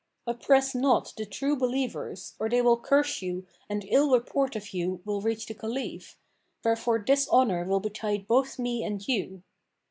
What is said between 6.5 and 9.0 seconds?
wherefore dishonour will betide both me